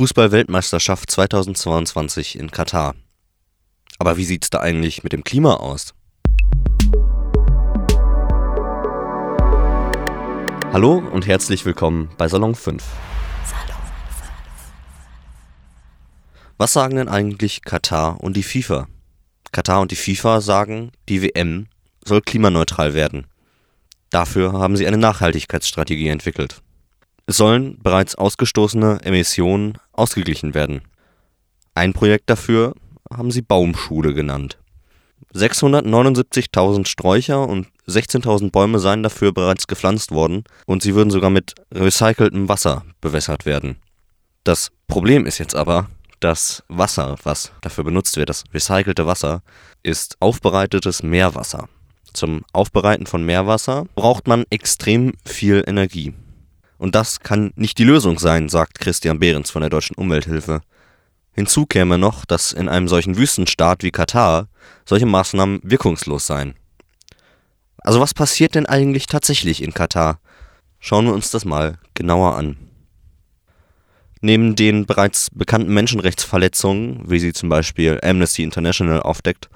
[0.00, 2.94] Fußball-Weltmeisterschaft 2022 in Katar.
[3.98, 5.92] Aber wie sieht's da eigentlich mit dem Klima aus?
[10.72, 12.82] Hallo und herzlich willkommen bei Salon 5.
[16.56, 18.88] Was sagen denn eigentlich Katar und die FIFA?
[19.52, 21.66] Katar und die FIFA sagen, die WM
[22.06, 23.26] soll klimaneutral werden.
[24.08, 26.62] Dafür haben sie eine Nachhaltigkeitsstrategie entwickelt.
[27.26, 30.82] Es sollen bereits ausgestoßene Emissionen ausgeglichen werden.
[31.74, 32.74] Ein Projekt dafür
[33.12, 34.58] haben sie Baumschule genannt.
[35.34, 41.54] 679.000 Sträucher und 16.000 Bäume seien dafür bereits gepflanzt worden und sie würden sogar mit
[41.72, 43.76] recyceltem Wasser bewässert werden.
[44.44, 49.42] Das Problem ist jetzt aber, das Wasser, was dafür benutzt wird, das recycelte Wasser,
[49.82, 51.68] ist aufbereitetes Meerwasser.
[52.12, 56.12] Zum Aufbereiten von Meerwasser braucht man extrem viel Energie.
[56.80, 60.62] Und das kann nicht die Lösung sein, sagt Christian Behrens von der Deutschen Umwelthilfe.
[61.34, 64.48] Hinzu käme noch, dass in einem solchen Wüstenstaat wie Katar
[64.86, 66.54] solche Maßnahmen wirkungslos seien.
[67.82, 70.20] Also was passiert denn eigentlich tatsächlich in Katar?
[70.78, 72.56] Schauen wir uns das mal genauer an.
[74.22, 79.50] Neben den bereits bekannten Menschenrechtsverletzungen, wie sie zum Beispiel Amnesty International aufdeckt,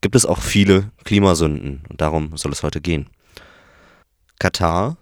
[0.00, 3.08] gibt es auch viele Klimasünden und darum soll es heute gehen.
[4.40, 4.96] Katar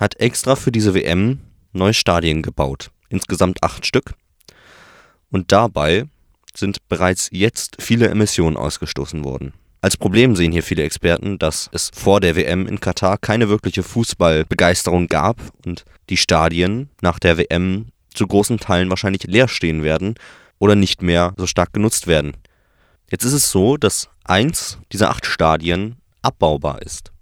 [0.00, 1.40] hat extra für diese WM
[1.72, 2.90] neue Stadien gebaut.
[3.10, 4.14] Insgesamt acht Stück.
[5.30, 6.06] Und dabei
[6.54, 9.52] sind bereits jetzt viele Emissionen ausgestoßen worden.
[9.82, 13.82] Als Problem sehen hier viele Experten, dass es vor der WM in Katar keine wirkliche
[13.82, 20.16] Fußballbegeisterung gab und die Stadien nach der WM zu großen Teilen wahrscheinlich leer stehen werden
[20.58, 22.36] oder nicht mehr so stark genutzt werden.
[23.10, 27.12] Jetzt ist es so, dass eins dieser acht Stadien abbaubar ist.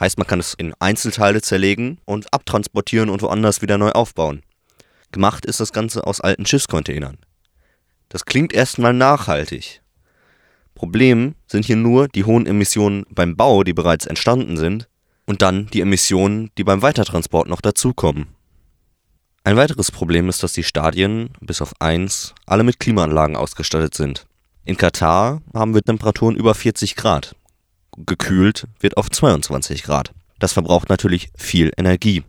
[0.00, 4.42] Heißt, man kann es in Einzelteile zerlegen und abtransportieren und woanders wieder neu aufbauen.
[5.10, 7.18] Gemacht ist das Ganze aus alten Schiffscontainern.
[8.08, 9.82] Das klingt erstmal nachhaltig.
[10.74, 14.88] Problem sind hier nur die hohen Emissionen beim Bau, die bereits entstanden sind,
[15.26, 18.28] und dann die Emissionen, die beim Weitertransport noch dazukommen.
[19.44, 24.26] Ein weiteres Problem ist, dass die Stadien, bis auf eins, alle mit Klimaanlagen ausgestattet sind.
[24.64, 27.34] In Katar haben wir Temperaturen über 40 Grad
[28.06, 30.12] gekühlt wird auf 22 Grad.
[30.38, 32.22] Das verbraucht natürlich viel Energie.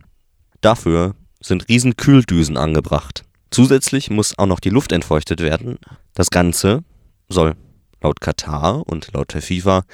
[0.60, 3.24] Dafür sind riesen Kühldüsen angebracht.
[3.50, 5.78] Zusätzlich muss auch noch die Luft entfeuchtet werden.
[6.14, 6.84] Das Ganze
[7.28, 7.56] soll
[8.02, 9.84] laut Katar und laut der FIFA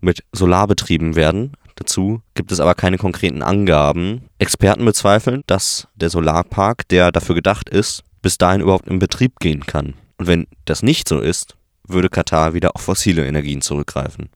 [0.00, 1.52] mit Solar betrieben werden.
[1.76, 4.22] Dazu gibt es aber keine konkreten Angaben.
[4.38, 9.64] Experten bezweifeln, dass der Solarpark, der dafür gedacht ist, bis dahin überhaupt in Betrieb gehen
[9.64, 9.94] kann.
[10.16, 11.56] Und wenn das nicht so ist,
[11.86, 14.28] würde Katar wieder auf fossile Energien zurückgreifen.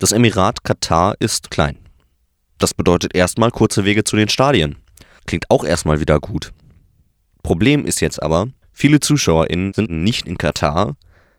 [0.00, 1.76] Das Emirat Katar ist klein.
[2.56, 4.76] Das bedeutet erstmal kurze Wege zu den Stadien.
[5.26, 6.54] Klingt auch erstmal wieder gut.
[7.42, 10.96] Problem ist jetzt aber, viele ZuschauerInnen sind nicht in Katar,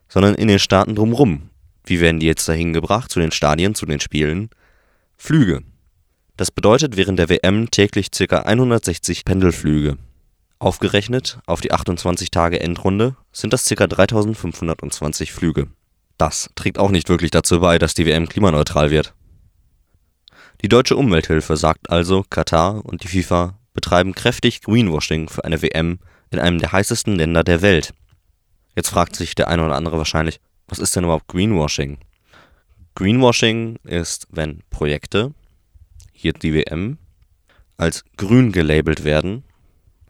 [0.08, 1.50] sondern in den Staaten drumrum.
[1.84, 4.48] Wie werden die jetzt dahin gebracht, zu den Stadien, zu den Spielen?
[5.16, 5.62] Flüge.
[6.36, 8.42] Das bedeutet während der WM täglich ca.
[8.42, 9.98] 160 Pendelflüge.
[10.60, 13.88] Aufgerechnet auf die 28 Tage Endrunde sind das ca.
[13.88, 15.66] 3520 Flüge.
[16.18, 19.14] Das trägt auch nicht wirklich dazu bei, dass die WM klimaneutral wird.
[20.62, 25.98] Die Deutsche Umwelthilfe sagt also, Katar und die FIFA betreiben kräftig Greenwashing für eine WM
[26.30, 27.92] in einem der heißesten Länder der Welt.
[28.76, 31.98] Jetzt fragt sich der eine oder andere wahrscheinlich, was ist denn überhaupt Greenwashing?
[32.94, 35.34] Greenwashing ist, wenn Projekte,
[36.12, 36.98] hier die WM,
[37.76, 39.44] als grün gelabelt werden,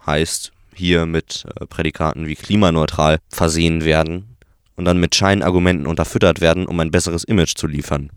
[0.04, 4.31] heißt hier mit äh, Prädikaten wie klimaneutral versehen werden
[4.77, 8.10] und dann mit Scheinargumenten unterfüttert werden, um ein besseres Image zu liefern.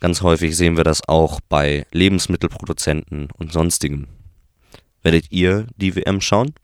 [0.00, 4.08] Ganz häufig sehen wir das auch bei Lebensmittelproduzenten und sonstigem.
[5.02, 6.54] Werdet ihr die WM schauen?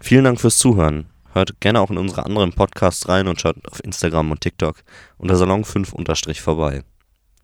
[0.00, 1.06] Vielen Dank fürs Zuhören.
[1.32, 4.82] Hört gerne auch in unsere anderen Podcasts rein und schaut auf Instagram und TikTok
[5.18, 6.82] unter Salon5 vorbei.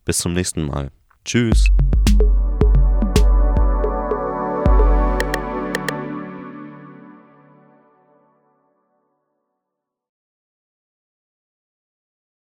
[0.04, 0.90] Bis zum nächsten Mal.
[1.24, 1.70] Tschüss.